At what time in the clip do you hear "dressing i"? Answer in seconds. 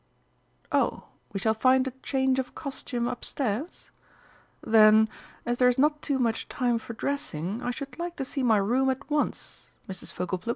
6.95-7.69